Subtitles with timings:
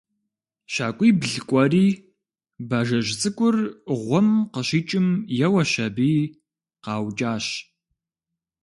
[0.73, 1.87] ЩакӀуибл кӀуэри,
[2.69, 3.55] бажэжь цӀыкӀур
[4.03, 5.07] гъуэм къыщикӀым
[5.45, 6.11] еуэщ аби,
[6.83, 7.45] къаукӀащ.